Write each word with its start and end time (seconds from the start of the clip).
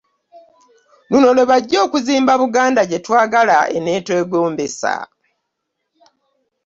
Luno 1.09 1.27
lwebajja 1.35 1.77
okuzimba 1.85 2.33
Buganda 2.41 2.81
gye 2.89 2.99
twagala 3.05 3.57
eneetwegombesa 3.77 4.93